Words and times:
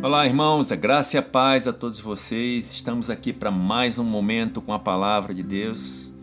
Olá, 0.00 0.24
irmãos, 0.24 0.70
a 0.70 0.76
graça 0.76 1.16
e 1.16 1.18
a 1.18 1.22
paz 1.22 1.66
a 1.66 1.72
todos 1.72 1.98
vocês. 1.98 2.72
Estamos 2.72 3.10
aqui 3.10 3.32
para 3.32 3.50
mais 3.50 3.98
um 3.98 4.04
momento 4.04 4.62
com 4.62 4.72
a 4.72 4.78
palavra 4.78 5.34
de 5.34 5.42
Deus 5.42 6.14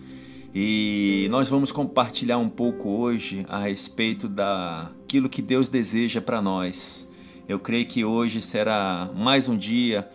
e 0.53 1.27
nós 1.29 1.49
vamos 1.49 1.73
compartilhar 1.73 2.37
um 2.37 2.47
pouco 2.47 2.87
hoje 2.87 3.45
a 3.49 3.59
respeito 3.59 4.29
daquilo 4.29 5.27
que 5.27 5.41
Deus 5.41 5.67
deseja 5.67 6.21
para 6.21 6.41
nós. 6.41 7.05
Eu 7.49 7.59
creio 7.59 7.85
que 7.85 8.05
hoje 8.05 8.41
será 8.41 9.11
mais 9.13 9.49
um 9.49 9.57
dia 9.57 10.09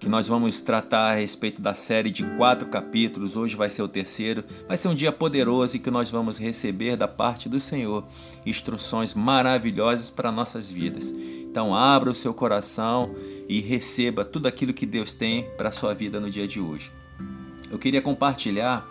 que 0.00 0.08
nós 0.08 0.26
vamos 0.26 0.62
tratar 0.62 1.12
a 1.12 1.14
respeito 1.16 1.60
da 1.60 1.74
série 1.74 2.10
de 2.10 2.22
quatro 2.36 2.66
capítulos. 2.68 3.36
Hoje 3.36 3.56
vai 3.56 3.68
ser 3.68 3.82
o 3.82 3.88
terceiro. 3.88 4.42
Vai 4.66 4.76
ser 4.76 4.88
um 4.88 4.94
dia 4.94 5.12
poderoso 5.12 5.76
e 5.76 5.78
que 5.78 5.90
nós 5.90 6.10
vamos 6.10 6.38
receber 6.38 6.96
da 6.96 7.08
parte 7.08 7.48
do 7.48 7.60
Senhor 7.60 8.06
instruções 8.44 9.12
maravilhosas 9.12 10.08
para 10.10 10.32
nossas 10.32 10.70
vidas. 10.70 11.14
Então, 11.56 11.74
abra 11.74 12.10
o 12.10 12.14
seu 12.14 12.34
coração 12.34 13.16
e 13.48 13.60
receba 13.60 14.26
tudo 14.26 14.46
aquilo 14.46 14.74
que 14.74 14.84
Deus 14.84 15.14
tem 15.14 15.48
para 15.56 15.70
a 15.70 15.72
sua 15.72 15.94
vida 15.94 16.20
no 16.20 16.28
dia 16.28 16.46
de 16.46 16.60
hoje. 16.60 16.92
Eu 17.70 17.78
queria 17.78 18.02
compartilhar 18.02 18.86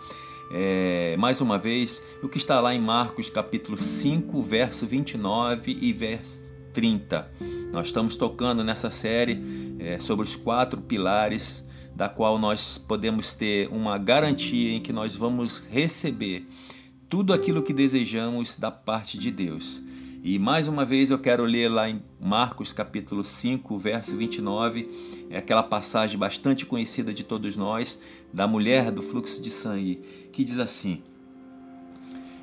é, 0.50 1.16
mais 1.16 1.40
uma 1.40 1.58
vez 1.58 2.02
o 2.24 2.28
que 2.28 2.38
está 2.38 2.58
lá 2.58 2.74
em 2.74 2.80
Marcos 2.80 3.30
capítulo 3.30 3.78
5, 3.78 4.42
verso 4.42 4.84
29 4.84 5.78
e 5.80 5.92
verso 5.92 6.42
30. 6.72 7.30
Nós 7.70 7.86
estamos 7.86 8.16
tocando 8.16 8.64
nessa 8.64 8.90
série 8.90 9.40
é, 9.78 10.00
sobre 10.00 10.26
os 10.26 10.34
quatro 10.34 10.80
pilares 10.80 11.64
da 11.94 12.08
qual 12.08 12.36
nós 12.36 12.78
podemos 12.78 13.32
ter 13.32 13.68
uma 13.68 13.96
garantia 13.96 14.72
em 14.72 14.82
que 14.82 14.92
nós 14.92 15.14
vamos 15.14 15.62
receber 15.70 16.44
tudo 17.08 17.32
aquilo 17.32 17.62
que 17.62 17.72
desejamos 17.72 18.58
da 18.58 18.72
parte 18.72 19.16
de 19.16 19.30
Deus. 19.30 19.80
E 20.28 20.40
mais 20.40 20.66
uma 20.66 20.84
vez 20.84 21.12
eu 21.12 21.20
quero 21.20 21.44
ler 21.44 21.68
lá 21.68 21.88
em 21.88 22.02
Marcos 22.20 22.72
capítulo 22.72 23.22
5, 23.22 23.78
verso 23.78 24.16
29, 24.16 24.90
é 25.30 25.38
aquela 25.38 25.62
passagem 25.62 26.18
bastante 26.18 26.66
conhecida 26.66 27.14
de 27.14 27.22
todos 27.22 27.56
nós, 27.56 27.96
da 28.32 28.44
mulher 28.44 28.90
do 28.90 29.02
fluxo 29.02 29.40
de 29.40 29.52
sangue, 29.52 30.02
que 30.32 30.42
diz 30.42 30.58
assim: 30.58 31.00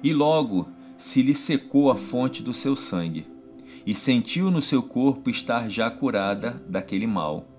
E 0.02 0.14
logo 0.14 0.70
se 0.98 1.22
lhe 1.22 1.36
secou 1.36 1.92
a 1.92 1.98
fonte 1.98 2.42
do 2.42 2.54
seu 2.54 2.78
sangue, 2.78 3.28
e 3.86 3.94
sentiu 3.94 4.50
no 4.50 4.62
seu 4.62 4.82
corpo 4.82 5.30
estar 5.30 5.70
já 5.70 5.92
curada 5.92 6.64
daquele 6.66 7.06
mal. 7.06 7.50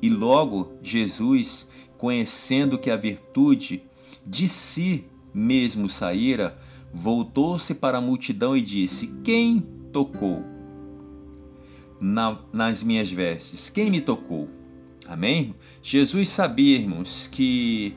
E 0.00 0.08
logo 0.08 0.74
Jesus, 0.80 1.68
conhecendo 1.98 2.78
que 2.78 2.88
a 2.88 2.96
virtude 2.96 3.82
de 4.24 4.46
si 4.46 5.06
mesmo 5.34 5.90
saíra, 5.90 6.56
voltou-se 6.96 7.74
para 7.74 7.98
a 7.98 8.00
multidão 8.00 8.56
e 8.56 8.62
disse: 8.62 9.08
Quem 9.22 9.60
tocou 9.92 10.42
na, 12.00 12.38
nas 12.52 12.82
minhas 12.82 13.10
vestes? 13.10 13.68
Quem 13.68 13.90
me 13.90 14.00
tocou? 14.00 14.48
Amém? 15.06 15.54
Jesus 15.82 16.30
sabia, 16.30 16.78
irmãos, 16.78 17.28
que 17.28 17.94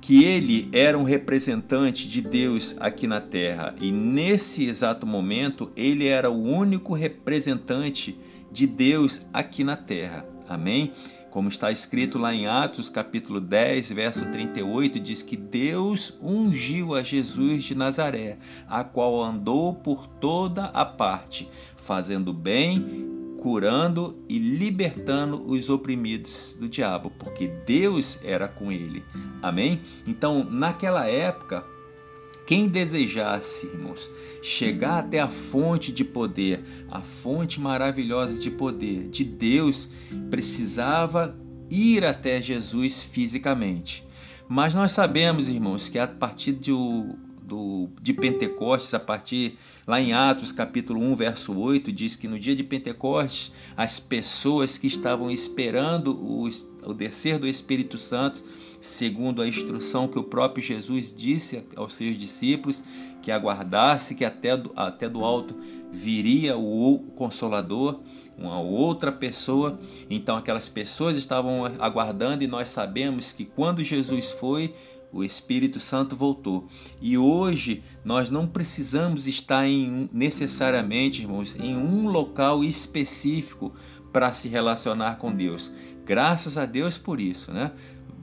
que 0.00 0.24
ele 0.24 0.70
era 0.72 0.96
um 0.96 1.02
representante 1.02 2.08
de 2.08 2.22
Deus 2.22 2.74
aqui 2.80 3.06
na 3.06 3.20
terra 3.20 3.74
e 3.78 3.92
nesse 3.92 4.64
exato 4.64 5.06
momento 5.06 5.70
ele 5.76 6.06
era 6.06 6.30
o 6.30 6.42
único 6.42 6.94
representante 6.94 8.18
de 8.50 8.66
Deus 8.66 9.20
aqui 9.34 9.62
na 9.62 9.76
terra. 9.76 10.24
Amém? 10.48 10.92
Como 11.38 11.50
está 11.50 11.70
escrito 11.70 12.18
lá 12.18 12.34
em 12.34 12.48
Atos, 12.48 12.90
capítulo 12.90 13.40
10, 13.40 13.92
verso 13.92 14.24
38, 14.24 14.98
diz 14.98 15.22
que 15.22 15.36
Deus 15.36 16.12
ungiu 16.20 16.96
a 16.96 17.02
Jesus 17.04 17.62
de 17.62 17.76
Nazaré, 17.76 18.38
a 18.68 18.82
qual 18.82 19.22
andou 19.22 19.72
por 19.72 20.08
toda 20.08 20.64
a 20.64 20.84
parte, 20.84 21.48
fazendo 21.76 22.32
bem, 22.32 23.06
curando 23.40 24.20
e 24.28 24.36
libertando 24.36 25.48
os 25.48 25.70
oprimidos 25.70 26.56
do 26.58 26.68
diabo, 26.68 27.12
porque 27.16 27.46
Deus 27.46 28.18
era 28.24 28.48
com 28.48 28.72
ele. 28.72 29.04
Amém? 29.40 29.82
Então, 30.08 30.42
naquela 30.42 31.06
época, 31.06 31.64
quem 32.48 32.66
desejasse, 32.66 33.66
irmãos, 33.66 34.10
chegar 34.42 35.00
até 35.00 35.20
a 35.20 35.28
fonte 35.28 35.92
de 35.92 36.02
poder, 36.02 36.64
a 36.90 37.02
fonte 37.02 37.60
maravilhosa 37.60 38.40
de 38.40 38.50
poder 38.50 39.06
de 39.06 39.22
Deus, 39.22 39.86
precisava 40.30 41.38
ir 41.70 42.06
até 42.06 42.40
Jesus 42.40 43.02
fisicamente. 43.02 44.02
Mas 44.48 44.74
nós 44.74 44.92
sabemos, 44.92 45.46
irmãos, 45.46 45.90
que 45.90 45.98
a 45.98 46.06
partir 46.06 46.52
de, 46.52 46.70
do, 47.42 47.90
de 48.00 48.14
Pentecostes, 48.14 48.94
a 48.94 48.98
partir 48.98 49.58
lá 49.86 50.00
em 50.00 50.14
Atos 50.14 50.50
capítulo 50.50 51.02
1, 51.02 51.16
verso 51.16 51.54
8, 51.54 51.92
diz 51.92 52.16
que 52.16 52.26
no 52.26 52.38
dia 52.38 52.56
de 52.56 52.64
Pentecostes, 52.64 53.52
as 53.76 54.00
pessoas 54.00 54.78
que 54.78 54.86
estavam 54.86 55.30
esperando 55.30 56.12
o, 56.12 56.48
o 56.82 56.94
descer 56.94 57.38
do 57.38 57.46
Espírito 57.46 57.98
Santo, 57.98 58.42
segundo 58.80 59.42
a 59.42 59.48
instrução 59.48 60.08
que 60.08 60.18
o 60.18 60.24
próprio 60.24 60.62
Jesus 60.62 61.12
disse 61.14 61.64
aos 61.76 61.94
seus 61.94 62.16
discípulos, 62.16 62.82
que 63.22 63.30
aguardasse 63.30 64.14
que 64.14 64.24
até 64.24 64.56
do, 64.56 64.72
até 64.76 65.08
do 65.08 65.24
alto 65.24 65.56
viria 65.92 66.56
o 66.56 66.98
Consolador, 67.16 68.00
uma 68.36 68.60
outra 68.60 69.10
pessoa. 69.10 69.78
Então 70.08 70.36
aquelas 70.36 70.68
pessoas 70.68 71.16
estavam 71.16 71.64
aguardando 71.78 72.44
e 72.44 72.46
nós 72.46 72.68
sabemos 72.68 73.32
que 73.32 73.44
quando 73.44 73.82
Jesus 73.82 74.30
foi, 74.30 74.74
o 75.12 75.24
Espírito 75.24 75.80
Santo 75.80 76.14
voltou. 76.14 76.68
E 77.00 77.16
hoje 77.16 77.82
nós 78.04 78.30
não 78.30 78.46
precisamos 78.46 79.26
estar 79.26 79.66
em 79.66 80.08
necessariamente, 80.12 81.22
irmãos, 81.22 81.56
em 81.56 81.76
um 81.76 82.08
local 82.08 82.62
específico 82.62 83.72
para 84.12 84.32
se 84.32 84.48
relacionar 84.48 85.16
com 85.16 85.34
Deus. 85.34 85.72
Graças 86.04 86.56
a 86.56 86.64
Deus 86.64 86.96
por 86.96 87.20
isso, 87.20 87.52
né? 87.52 87.72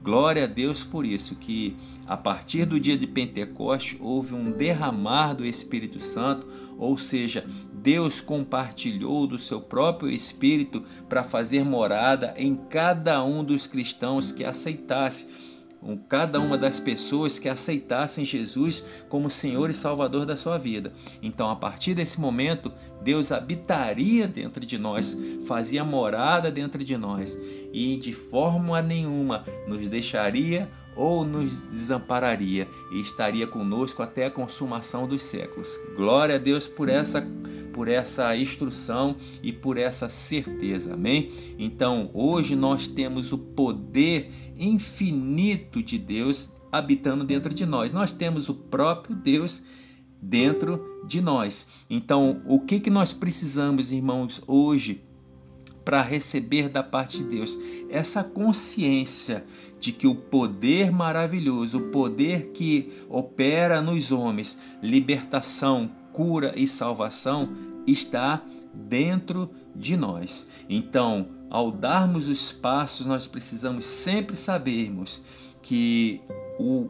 Glória 0.06 0.44
a 0.44 0.46
Deus 0.46 0.84
por 0.84 1.04
isso 1.04 1.34
que 1.34 1.76
a 2.06 2.16
partir 2.16 2.64
do 2.64 2.78
dia 2.78 2.96
de 2.96 3.08
Pentecoste 3.08 3.98
houve 4.00 4.34
um 4.34 4.52
derramar 4.52 5.34
do 5.34 5.44
Espírito 5.44 5.98
Santo, 5.98 6.46
ou 6.78 6.96
seja, 6.96 7.44
Deus 7.72 8.20
compartilhou 8.20 9.26
do 9.26 9.36
seu 9.36 9.60
próprio 9.60 10.08
Espírito 10.08 10.84
para 11.08 11.24
fazer 11.24 11.64
morada 11.64 12.32
em 12.36 12.54
cada 12.54 13.24
um 13.24 13.42
dos 13.42 13.66
cristãos 13.66 14.30
que 14.30 14.44
aceitasse 14.44 15.55
cada 15.94 16.40
uma 16.40 16.56
das 16.56 16.80
pessoas 16.80 17.38
que 17.38 17.50
aceitassem 17.50 18.24
Jesus 18.24 18.82
como 19.10 19.30
Senhor 19.30 19.68
e 19.68 19.74
Salvador 19.74 20.24
da 20.24 20.36
sua 20.36 20.56
vida. 20.56 20.90
Então, 21.22 21.50
a 21.50 21.56
partir 21.56 21.92
desse 21.92 22.18
momento, 22.18 22.72
Deus 23.02 23.30
habitaria 23.30 24.26
dentro 24.26 24.64
de 24.64 24.78
nós, 24.78 25.14
fazia 25.46 25.84
morada 25.84 26.50
dentro 26.50 26.82
de 26.82 26.96
nós 26.96 27.38
e 27.70 27.98
de 27.98 28.14
forma 28.14 28.80
nenhuma 28.80 29.44
nos 29.68 29.86
deixaria 29.86 30.70
ou 30.96 31.24
nos 31.24 31.60
desampararia 31.60 32.66
e 32.90 33.00
estaria 33.00 33.46
conosco 33.46 34.02
até 34.02 34.26
a 34.26 34.30
consumação 34.30 35.06
dos 35.06 35.22
séculos. 35.22 35.68
Glória 35.94 36.36
a 36.36 36.38
Deus 36.38 36.66
por 36.66 36.88
essa 36.88 37.20
por 37.76 37.88
essa 37.88 38.34
instrução 38.34 39.16
e 39.42 39.52
por 39.52 39.76
essa 39.76 40.08
certeza. 40.08 40.94
Amém? 40.94 41.30
Então, 41.58 42.10
hoje 42.14 42.56
nós 42.56 42.88
temos 42.88 43.32
o 43.32 43.38
poder 43.38 44.30
infinito 44.58 45.82
de 45.82 45.98
Deus 45.98 46.50
habitando 46.72 47.22
dentro 47.22 47.52
de 47.52 47.66
nós. 47.66 47.92
Nós 47.92 48.14
temos 48.14 48.48
o 48.48 48.54
próprio 48.54 49.14
Deus 49.14 49.62
dentro 50.22 51.02
de 51.06 51.20
nós. 51.20 51.68
Então, 51.90 52.40
o 52.46 52.60
que 52.60 52.80
que 52.80 52.88
nós 52.88 53.12
precisamos, 53.12 53.92
irmãos, 53.92 54.40
hoje 54.46 55.02
para 55.84 56.02
receber 56.02 56.68
da 56.68 56.82
parte 56.82 57.18
de 57.18 57.24
Deus 57.24 57.56
essa 57.88 58.24
consciência 58.24 59.44
de 59.78 59.92
que 59.92 60.08
o 60.08 60.16
poder 60.16 60.90
maravilhoso, 60.90 61.78
o 61.78 61.90
poder 61.92 62.50
que 62.52 62.90
opera 63.08 63.80
nos 63.80 64.10
homens, 64.10 64.58
libertação, 64.82 65.92
cura 66.16 66.54
e 66.56 66.66
salvação, 66.66 67.50
está 67.86 68.42
dentro 68.72 69.50
de 69.74 69.98
nós. 69.98 70.48
Então, 70.66 71.28
ao 71.50 71.70
darmos 71.70 72.26
os 72.26 72.52
passos, 72.52 73.04
nós 73.04 73.26
precisamos 73.26 73.86
sempre 73.86 74.34
sabermos 74.34 75.20
que 75.60 76.22
o 76.58 76.88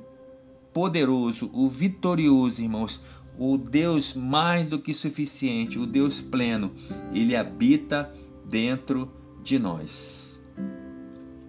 poderoso, 0.72 1.50
o 1.52 1.68
vitorioso, 1.68 2.62
irmãos, 2.62 3.02
o 3.36 3.58
Deus 3.58 4.14
mais 4.14 4.68
do 4.68 4.78
que 4.78 4.94
suficiente, 4.94 5.76
o 5.76 5.86
Deus 5.86 6.20
pleno, 6.20 6.72
ele 7.12 7.34
habita 7.34 8.14
dentro 8.44 9.10
de 9.42 9.58
nós. 9.58 10.40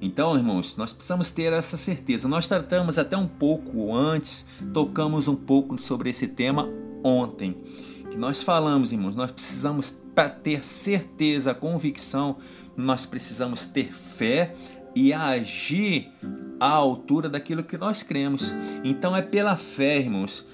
Então, 0.01 0.35
irmãos, 0.35 0.75
nós 0.75 0.93
precisamos 0.93 1.29
ter 1.29 1.53
essa 1.53 1.77
certeza. 1.77 2.27
Nós 2.27 2.47
tratamos 2.47 2.97
até 2.97 3.15
um 3.15 3.27
pouco 3.27 3.95
antes, 3.95 4.47
tocamos 4.73 5.27
um 5.27 5.35
pouco 5.35 5.77
sobre 5.79 6.09
esse 6.09 6.27
tema 6.27 6.67
ontem, 7.03 7.57
que 8.09 8.17
nós 8.17 8.41
falamos, 8.41 8.91
irmãos, 8.91 9.15
nós 9.15 9.31
precisamos 9.31 9.89
para 10.15 10.29
ter 10.29 10.65
certeza, 10.65 11.53
convicção, 11.53 12.37
nós 12.75 13.05
precisamos 13.05 13.67
ter 13.67 13.93
fé 13.93 14.55
e 14.95 15.13
agir 15.13 16.11
à 16.59 16.69
altura 16.69 17.29
daquilo 17.29 17.63
que 17.63 17.77
nós 17.77 18.01
cremos. 18.01 18.53
Então 18.83 19.15
é 19.15 19.21
pela 19.21 19.55
fé, 19.55 19.99
irmãos, 19.99 20.45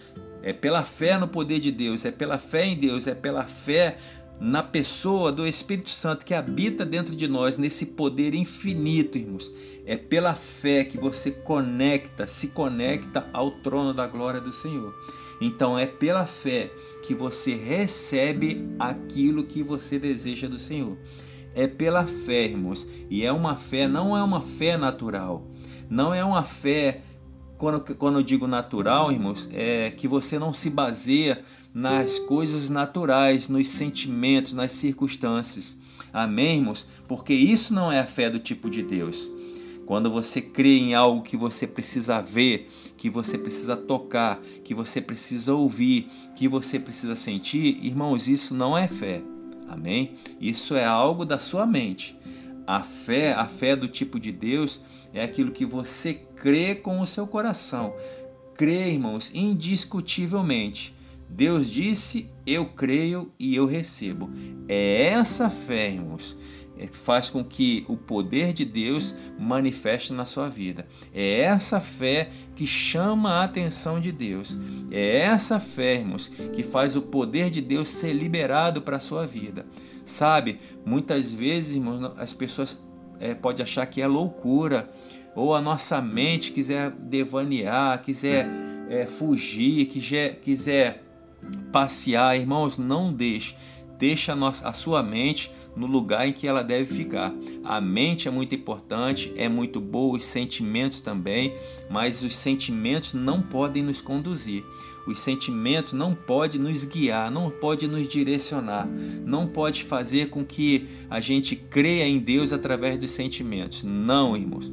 é 0.41 0.51
pela 0.51 0.83
fé 0.83 1.17
no 1.17 1.27
poder 1.27 1.59
de 1.59 1.71
Deus, 1.71 2.03
é 2.03 2.11
pela 2.11 2.37
fé 2.37 2.65
em 2.65 2.77
Deus, 2.77 3.07
é 3.07 3.15
pela 3.15 3.45
fé 3.45 3.97
na 4.43 4.61
pessoa 4.61 5.31
do 5.31 5.47
Espírito 5.47 5.89
Santo 5.89 6.25
que 6.25 6.33
habita 6.33 6.85
dentro 6.85 7.15
de 7.15 7.29
nós, 7.29 7.57
nesse 7.57 7.85
poder 7.85 8.35
infinito, 8.35 9.17
irmãos. 9.17 9.49
É 9.85 9.95
pela 9.95 10.33
fé 10.33 10.83
que 10.83 10.97
você 10.97 11.31
conecta, 11.31 12.27
se 12.27 12.49
conecta 12.49 13.25
ao 13.31 13.51
trono 13.51 13.93
da 13.93 14.05
glória 14.05 14.41
do 14.41 14.51
Senhor. 14.51 14.93
Então 15.39 15.79
é 15.79 15.87
pela 15.87 16.25
fé 16.25 16.69
que 17.03 17.15
você 17.15 17.55
recebe 17.55 18.67
aquilo 18.77 19.45
que 19.45 19.63
você 19.63 19.97
deseja 19.97 20.49
do 20.49 20.59
Senhor. 20.59 20.97
É 21.55 21.65
pela 21.65 22.05
fé, 22.05 22.43
irmãos. 22.43 22.85
E 23.09 23.23
é 23.23 23.31
uma 23.31 23.55
fé, 23.55 23.87
não 23.87 24.17
é 24.17 24.21
uma 24.21 24.41
fé 24.41 24.75
natural. 24.75 25.47
Não 25.89 26.13
é 26.13 26.23
uma 26.23 26.43
fé 26.43 27.01
quando, 27.63 27.95
quando 27.95 28.19
eu 28.19 28.23
digo 28.23 28.45
natural, 28.45 29.09
irmãos, 29.09 29.49
é 29.53 29.89
que 29.89 30.05
você 30.05 30.37
não 30.37 30.53
se 30.53 30.69
baseia 30.69 31.45
nas 31.73 32.19
coisas 32.19 32.69
naturais, 32.69 33.47
nos 33.47 33.69
sentimentos, 33.69 34.51
nas 34.51 34.73
circunstâncias. 34.73 35.79
Amém, 36.11 36.57
irmãos? 36.57 36.85
Porque 37.07 37.33
isso 37.33 37.73
não 37.73 37.89
é 37.89 38.01
a 38.01 38.05
fé 38.05 38.29
do 38.29 38.37
tipo 38.37 38.69
de 38.69 38.83
Deus. 38.83 39.31
Quando 39.85 40.11
você 40.11 40.41
crê 40.41 40.77
em 40.77 40.93
algo 40.93 41.23
que 41.23 41.37
você 41.37 41.65
precisa 41.65 42.21
ver, 42.21 42.69
que 42.97 43.09
você 43.09 43.37
precisa 43.37 43.77
tocar, 43.77 44.41
que 44.65 44.73
você 44.73 44.99
precisa 44.99 45.53
ouvir, 45.53 46.09
que 46.35 46.49
você 46.49 46.77
precisa 46.77 47.15
sentir, 47.15 47.79
irmãos, 47.81 48.27
isso 48.27 48.53
não 48.53 48.77
é 48.77 48.89
fé. 48.89 49.21
Amém? 49.69 50.15
Isso 50.37 50.75
é 50.75 50.83
algo 50.83 51.23
da 51.23 51.39
sua 51.39 51.65
mente. 51.65 52.13
A 52.65 52.81
fé, 52.83 53.33
a 53.33 53.47
fé 53.47 53.75
do 53.75 53.87
tipo 53.87 54.19
de 54.19 54.31
Deus, 54.31 54.81
é 55.13 55.23
aquilo 55.23 55.51
que 55.51 55.65
você 55.65 56.13
crê 56.13 56.75
com 56.75 56.99
o 56.99 57.07
seu 57.07 57.27
coração. 57.27 57.93
Crê, 58.55 58.91
irmãos, 58.91 59.31
indiscutivelmente. 59.33 60.93
Deus 61.27 61.69
disse: 61.69 62.29
Eu 62.45 62.65
creio 62.65 63.31
e 63.39 63.55
eu 63.55 63.65
recebo. 63.65 64.29
É 64.67 65.07
essa 65.07 65.49
fé, 65.49 65.89
irmãos, 65.89 66.37
é, 66.77 66.87
faz 66.87 67.29
com 67.29 67.43
que 67.43 67.85
o 67.87 67.95
poder 67.95 68.53
de 68.53 68.65
Deus 68.65 69.15
manifeste 69.39 70.13
na 70.13 70.25
sua 70.25 70.49
vida. 70.49 70.87
É 71.13 71.39
essa 71.41 71.79
fé 71.79 72.29
que 72.55 72.65
chama 72.65 73.31
a 73.31 73.43
atenção 73.43 73.99
de 73.99 74.11
Deus. 74.11 74.57
É 74.91 75.19
essa 75.19 75.59
fé, 75.59 75.95
irmãos, 75.95 76.27
que 76.27 76.63
faz 76.63 76.95
o 76.95 77.01
poder 77.01 77.49
de 77.49 77.61
Deus 77.61 77.89
ser 77.89 78.13
liberado 78.13 78.81
para 78.81 78.97
a 78.97 79.01
sua 79.01 79.25
vida. 79.25 79.65
Sabe, 80.05 80.59
muitas 80.85 81.31
vezes, 81.31 81.81
as 82.17 82.33
pessoas 82.33 82.77
é, 83.19 83.33
podem 83.33 83.63
achar 83.63 83.85
que 83.85 84.01
é 84.01 84.07
loucura, 84.07 84.89
ou 85.35 85.55
a 85.55 85.61
nossa 85.61 86.01
mente 86.01 86.51
quiser 86.51 86.91
devanear, 86.91 88.01
quiser 88.01 88.47
é, 88.89 89.05
fugir, 89.05 89.85
quiser, 89.85 90.39
quiser 90.41 91.03
passear, 91.71 92.37
irmãos, 92.37 92.77
não 92.77 93.11
deixe. 93.11 93.55
Deixe 93.97 94.29
a, 94.31 94.35
nossa, 94.35 94.67
a 94.67 94.73
sua 94.73 95.01
mente 95.01 95.49
no 95.75 95.87
lugar 95.87 96.27
em 96.27 96.33
que 96.33 96.47
ela 96.47 96.63
deve 96.63 96.93
ficar. 96.93 97.33
A 97.63 97.79
mente 97.79 98.27
é 98.27 98.31
muito 98.31 98.53
importante, 98.53 99.33
é 99.37 99.47
muito 99.47 99.79
boa, 99.79 100.17
os 100.17 100.25
sentimentos 100.25 100.99
também, 101.01 101.55
mas 101.89 102.21
os 102.21 102.35
sentimentos 102.35 103.13
não 103.13 103.41
podem 103.41 103.81
nos 103.81 104.01
conduzir. 104.01 104.63
Os 105.05 105.19
sentimentos 105.19 105.93
não 105.93 106.15
podem 106.15 106.59
nos 106.59 106.85
guiar, 106.85 107.29
não 107.29 107.49
pode 107.49 107.87
nos 107.87 108.07
direcionar, 108.07 108.87
não 109.25 109.47
pode 109.47 109.83
fazer 109.83 110.29
com 110.29 110.45
que 110.45 110.87
a 111.09 111.19
gente 111.19 111.55
creia 111.55 112.07
em 112.07 112.19
Deus 112.19 112.53
através 112.53 112.97
dos 112.97 113.11
sentimentos. 113.11 113.83
Não, 113.83 114.35
irmãos. 114.35 114.71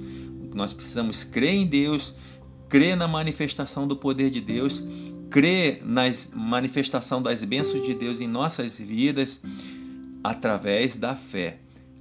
Nós 0.54 0.72
precisamos 0.72 1.24
crer 1.24 1.54
em 1.54 1.66
Deus, 1.66 2.14
crer 2.68 2.96
na 2.96 3.08
manifestação 3.08 3.86
do 3.86 3.96
poder 3.96 4.30
de 4.30 4.40
Deus, 4.40 4.84
crer 5.30 5.80
na 5.84 6.04
manifestação 6.34 7.22
das 7.22 7.42
bênçãos 7.44 7.84
de 7.86 7.94
Deus 7.94 8.20
em 8.20 8.26
nossas 8.26 8.78
vidas 8.78 9.40
através 10.22 10.96
da 10.96 11.16
fé 11.16 11.58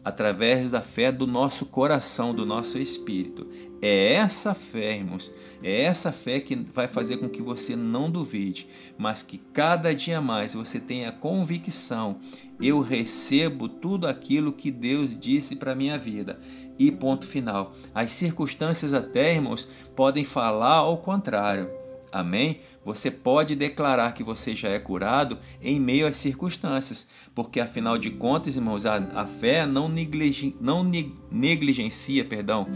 através 0.10 0.72
da 0.72 0.82
fé 0.82 1.12
do 1.12 1.26
nosso 1.26 1.66
coração, 1.66 2.34
do 2.34 2.46
nosso 2.46 2.78
espírito. 2.78 3.48
É 3.82 4.14
essa 4.14 4.54
fé, 4.54 4.98
irmãos, 4.98 5.32
é 5.64 5.84
essa 5.84 6.12
fé 6.12 6.40
que 6.40 6.56
vai 6.56 6.88
fazer 6.88 7.18
com 7.18 7.30
que 7.30 7.42
você 7.42 7.76
não 7.76 8.12
duvide, 8.12 8.68
mas 8.98 9.24
que 9.24 9.38
cada 9.38 9.96
dia 9.96 10.20
mais 10.20 10.54
você 10.54 10.80
tenha 10.80 11.12
convicção: 11.12 12.18
eu 12.60 12.82
recebo 12.82 13.70
tudo 13.70 14.08
aquilo 14.08 14.52
que 14.52 14.70
Deus 14.70 15.18
disse 15.18 15.56
para 15.56 15.76
minha 15.76 15.98
vida. 15.98 16.40
E 16.78 16.92
ponto 16.92 17.28
final. 17.28 17.74
As 17.94 18.12
circunstâncias 18.14 18.94
até, 18.94 19.34
irmãos, 19.34 19.68
podem 19.96 20.24
falar 20.24 20.76
ao 20.76 20.98
contrário. 20.98 21.79
Amém? 22.12 22.60
Você 22.84 23.12
pode 23.12 23.56
declarar 23.56 24.14
que 24.14 24.24
você 24.24 24.56
já 24.56 24.70
é 24.70 24.80
curado 24.80 25.38
em 25.62 25.80
meio 25.80 26.08
às 26.08 26.18
circunstâncias, 26.18 27.08
porque 27.36 27.60
afinal 27.60 27.98
de 27.98 28.10
contas, 28.10 28.56
irmãos, 28.56 28.86
a, 28.86 28.96
a 29.16 29.26
fé 29.26 29.66
não, 29.66 29.88
negligen, 29.88 30.56
não 30.60 30.84
negligencia 31.32 32.26
perdão, 32.26 32.68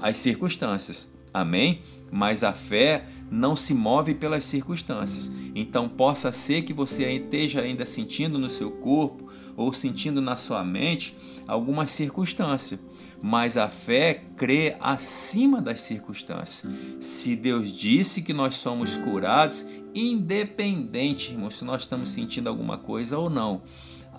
as 0.00 0.18
circunstâncias. 0.18 1.10
Amém? 1.32 1.80
Mas 2.10 2.44
a 2.44 2.52
fé 2.52 3.06
não 3.30 3.56
se 3.56 3.72
move 3.72 4.12
pelas 4.14 4.44
circunstâncias. 4.44 5.32
Então, 5.54 5.88
possa 5.88 6.30
ser 6.30 6.62
que 6.62 6.74
você 6.74 7.10
esteja 7.10 7.62
ainda 7.62 7.86
sentindo 7.86 8.38
no 8.38 8.50
seu 8.50 8.70
corpo 8.70 9.31
ou 9.56 9.72
sentindo 9.72 10.20
na 10.20 10.36
sua 10.36 10.64
mente 10.64 11.16
alguma 11.46 11.86
circunstância 11.86 12.78
mas 13.22 13.56
a 13.56 13.68
fé 13.68 14.24
crê 14.36 14.76
acima 14.80 15.62
das 15.62 15.80
circunstâncias. 15.82 16.68
Se 17.00 17.36
Deus 17.36 17.70
disse 17.72 18.20
que 18.20 18.32
nós 18.32 18.56
somos 18.56 18.96
curados, 18.96 19.64
independente, 19.94 21.30
irmão, 21.30 21.48
se 21.48 21.64
nós 21.64 21.82
estamos 21.82 22.10
sentindo 22.10 22.48
alguma 22.48 22.76
coisa 22.76 23.16
ou 23.16 23.30
não, 23.30 23.62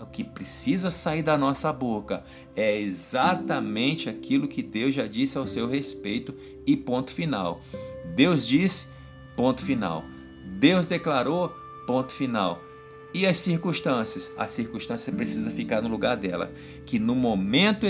o 0.02 0.06
que 0.06 0.24
precisa 0.24 0.90
sair 0.90 1.22
da 1.22 1.38
nossa 1.38 1.72
boca 1.72 2.24
é 2.56 2.80
exatamente 2.80 4.10
aquilo 4.10 4.48
que 4.48 4.64
Deus 4.64 4.94
já 4.96 5.06
disse 5.06 5.38
ao 5.38 5.46
seu 5.46 5.68
respeito 5.68 6.34
e 6.66 6.78
ponto 6.78 7.12
final. 7.14 7.62
Deus 8.16 8.48
disse, 8.48 8.88
ponto 9.36 9.62
final. 9.62 10.04
Deus 10.60 10.88
declarou, 10.88 11.50
ponto 11.86 12.14
final. 12.14 12.60
E 13.14 13.28
as 13.28 13.38
circunstâncias? 13.38 14.32
A 14.36 14.48
circunstância 14.48 15.14
precisa 15.14 15.52
ficar 15.52 15.82
no 15.82 15.88
lugar 15.88 16.18
dela. 16.18 16.52
Que 16.84 16.98
no 16.98 17.14
momento, 17.14 17.86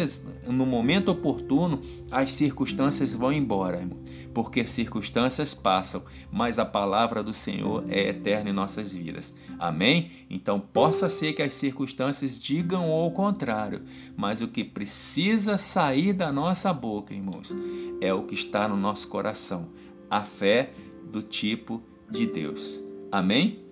no 0.46 0.66
momento 0.66 1.12
oportuno, 1.12 1.82
as 2.12 2.32
circunstâncias 2.32 3.14
vão 3.14 3.32
embora. 3.32 3.88
Porque 4.34 4.60
as 4.60 4.70
circunstâncias 4.70 5.54
passam, 5.54 6.04
mas 6.30 6.60
a 6.60 6.66
palavra 6.66 7.24
do 7.24 7.34
Senhor 7.34 7.86
é 7.88 8.10
eterna 8.10 8.50
em 8.50 8.54
nossas 8.54 8.92
vidas. 8.92 9.34
Amém? 9.58 10.12
Então 10.30 10.60
possa 10.60 11.08
ser 11.08 11.32
que 11.32 11.42
as 11.42 11.54
circunstâncias 11.54 12.38
digam 12.42 12.92
o 12.92 13.10
contrário, 13.12 13.84
mas 14.18 14.42
o 14.42 14.48
que 14.48 14.64
precisa 14.64 15.58
sair 15.58 16.12
da 16.12 16.34
nossa 16.34 16.74
boca, 16.74 17.14
irmãos, 17.14 17.56
é 18.02 18.14
o 18.14 18.24
que 18.24 18.36
está 18.36 18.68
no 18.68 18.76
nosso 18.76 19.08
coração. 19.08 19.70
A 20.10 20.24
fé 20.24 20.72
do 21.10 21.22
tipo 21.22 21.82
de 22.10 22.28
Deus. 22.28 22.84
Amém? 23.12 23.63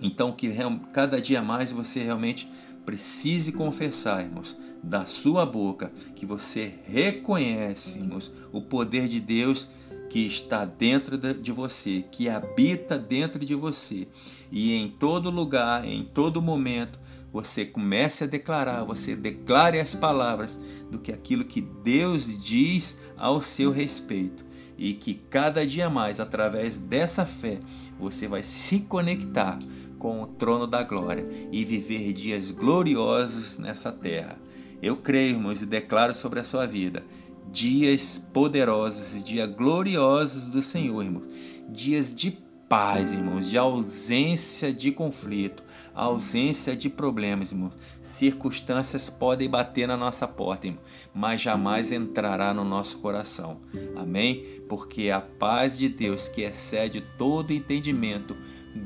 Então, 0.00 0.32
que 0.32 0.50
cada 0.92 1.20
dia 1.20 1.42
mais 1.42 1.70
você 1.70 2.02
realmente 2.02 2.48
precise 2.84 3.52
confessar, 3.52 4.22
irmãos, 4.22 4.56
da 4.82 5.04
sua 5.04 5.44
boca, 5.44 5.92
que 6.16 6.24
você 6.24 6.74
reconhece, 6.84 7.98
irmãos, 7.98 8.32
o 8.50 8.62
poder 8.62 9.06
de 9.08 9.20
Deus 9.20 9.68
que 10.08 10.26
está 10.26 10.64
dentro 10.64 11.16
de 11.16 11.52
você, 11.52 12.04
que 12.10 12.28
habita 12.28 12.98
dentro 12.98 13.44
de 13.44 13.54
você. 13.54 14.08
E 14.50 14.74
em 14.74 14.88
todo 14.88 15.30
lugar, 15.30 15.84
em 15.86 16.04
todo 16.04 16.42
momento, 16.42 16.98
você 17.32 17.64
comece 17.64 18.24
a 18.24 18.26
declarar, 18.26 18.82
você 18.82 19.14
declare 19.14 19.78
as 19.78 19.94
palavras 19.94 20.58
do 20.90 20.98
que 20.98 21.12
aquilo 21.12 21.44
que 21.44 21.60
Deus 21.60 22.42
diz 22.42 22.98
ao 23.16 23.40
seu 23.40 23.70
respeito. 23.70 24.44
E 24.76 24.94
que 24.94 25.14
cada 25.14 25.64
dia 25.64 25.88
mais, 25.88 26.18
através 26.18 26.78
dessa 26.78 27.24
fé, 27.24 27.60
você 27.98 28.26
vai 28.26 28.42
se 28.42 28.80
conectar 28.80 29.58
com 30.00 30.20
o 30.22 30.26
trono 30.26 30.66
da 30.66 30.82
glória 30.82 31.24
e 31.52 31.64
viver 31.64 32.12
dias 32.12 32.50
gloriosos 32.50 33.58
nessa 33.58 33.92
terra. 33.92 34.36
Eu 34.82 34.96
creio, 34.96 35.36
irmãos, 35.36 35.62
e 35.62 35.66
declaro 35.66 36.14
sobre 36.14 36.40
a 36.40 36.44
sua 36.44 36.66
vida 36.66 37.04
dias 37.52 38.18
poderosos, 38.32 39.22
dias 39.24 39.50
gloriosos 39.54 40.46
do 40.46 40.62
Senhor, 40.62 41.04
irmãos. 41.04 41.24
Dias 41.68 42.14
de 42.14 42.38
paz, 42.70 43.12
irmãos, 43.12 43.50
de 43.50 43.58
ausência 43.58 44.72
de 44.72 44.92
conflito, 44.92 45.60
ausência 45.92 46.76
de 46.76 46.88
problemas, 46.88 47.50
irmãos. 47.50 47.72
Circunstâncias 48.00 49.10
podem 49.10 49.50
bater 49.50 49.88
na 49.88 49.96
nossa 49.96 50.28
porta, 50.28 50.68
irmão, 50.68 50.80
mas 51.12 51.40
jamais 51.40 51.90
entrará 51.90 52.54
no 52.54 52.64
nosso 52.64 52.98
coração. 52.98 53.58
Amém? 53.96 54.62
Porque 54.68 55.10
a 55.10 55.20
paz 55.20 55.78
de 55.78 55.88
Deus, 55.88 56.28
que 56.28 56.42
excede 56.42 57.04
todo 57.18 57.52
entendimento, 57.52 58.36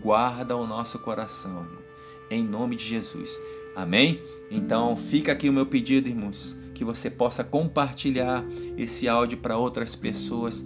guarda 0.02 0.56
o 0.56 0.66
nosso 0.66 0.98
coração, 0.98 1.50
irmão. 1.50 1.84
Em 2.30 2.42
nome 2.42 2.76
de 2.76 2.88
Jesus. 2.88 3.38
Amém? 3.76 4.22
Então, 4.50 4.96
fica 4.96 5.32
aqui 5.32 5.46
o 5.46 5.52
meu 5.52 5.66
pedido, 5.66 6.08
irmãos, 6.08 6.56
que 6.72 6.86
você 6.86 7.10
possa 7.10 7.44
compartilhar 7.44 8.42
esse 8.78 9.06
áudio 9.06 9.36
para 9.36 9.58
outras 9.58 9.94
pessoas, 9.94 10.64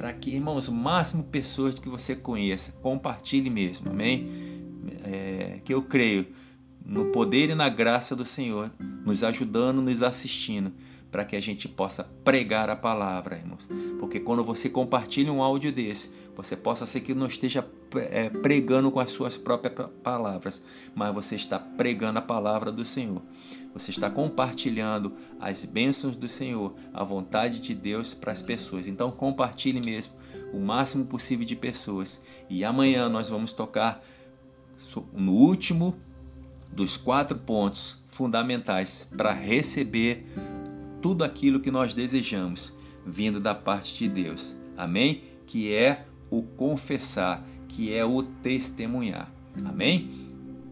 para 0.00 0.14
que, 0.14 0.30
irmãos, 0.30 0.66
o 0.66 0.72
máximo 0.72 1.24
pessoas 1.24 1.78
que 1.78 1.86
você 1.86 2.16
conheça, 2.16 2.72
compartilhe 2.80 3.50
mesmo, 3.50 3.90
amém? 3.90 4.30
É, 5.04 5.60
que 5.62 5.74
eu 5.74 5.82
creio 5.82 6.26
no 6.82 7.12
poder 7.12 7.50
e 7.50 7.54
na 7.54 7.68
graça 7.68 8.16
do 8.16 8.24
Senhor, 8.24 8.72
nos 9.04 9.22
ajudando, 9.22 9.82
nos 9.82 10.02
assistindo, 10.02 10.72
para 11.10 11.24
que 11.24 11.36
a 11.36 11.40
gente 11.40 11.68
possa 11.68 12.04
pregar 12.24 12.70
a 12.70 12.76
palavra, 12.76 13.36
irmãos. 13.36 13.66
Porque 13.98 14.20
quando 14.20 14.44
você 14.44 14.68
compartilha 14.68 15.32
um 15.32 15.42
áudio 15.42 15.72
desse, 15.72 16.12
você 16.36 16.56
possa 16.56 16.86
ser 16.86 17.00
que 17.00 17.12
não 17.12 17.26
esteja 17.26 17.66
é, 17.96 18.30
pregando 18.30 18.90
com 18.90 19.00
as 19.00 19.10
suas 19.10 19.36
próprias 19.36 19.90
palavras, 20.02 20.64
mas 20.94 21.12
você 21.12 21.36
está 21.36 21.58
pregando 21.58 22.18
a 22.18 22.22
palavra 22.22 22.70
do 22.70 22.84
Senhor. 22.84 23.22
Você 23.72 23.90
está 23.90 24.10
compartilhando 24.10 25.14
as 25.38 25.64
bênçãos 25.64 26.16
do 26.16 26.28
Senhor, 26.28 26.74
a 26.92 27.04
vontade 27.04 27.60
de 27.60 27.74
Deus 27.74 28.14
para 28.14 28.32
as 28.32 28.42
pessoas. 28.42 28.88
Então 28.88 29.10
compartilhe 29.10 29.80
mesmo 29.80 30.14
o 30.52 30.58
máximo 30.58 31.04
possível 31.04 31.44
de 31.44 31.54
pessoas. 31.54 32.20
E 32.48 32.64
amanhã 32.64 33.08
nós 33.08 33.28
vamos 33.28 33.52
tocar 33.52 34.02
no 35.12 35.32
último 35.32 35.96
dos 36.72 36.96
quatro 36.96 37.38
pontos 37.38 37.98
fundamentais 38.06 39.08
para 39.16 39.32
receber 39.32 40.26
tudo 41.00 41.24
aquilo 41.24 41.60
que 41.60 41.70
nós 41.70 41.94
desejamos 41.94 42.72
vindo 43.06 43.40
da 43.40 43.54
parte 43.54 43.96
de 43.98 44.08
Deus. 44.08 44.56
Amém? 44.76 45.24
Que 45.46 45.72
é 45.72 46.06
o 46.30 46.42
confessar, 46.42 47.46
que 47.68 47.92
é 47.92 48.04
o 48.04 48.22
testemunhar. 48.22 49.32
Amém? 49.64 50.10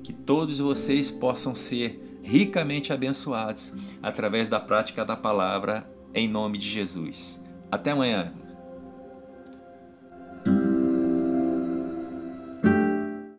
Que 0.02 0.12
todos 0.12 0.58
vocês 0.58 1.10
possam 1.10 1.54
ser 1.54 2.20
ricamente 2.22 2.92
abençoados 2.92 3.72
através 4.02 4.48
da 4.48 4.60
prática 4.60 5.04
da 5.04 5.16
palavra 5.16 5.90
em 6.14 6.28
nome 6.28 6.58
de 6.58 6.68
Jesus. 6.68 7.42
Até 7.70 7.90
amanhã. 7.90 8.32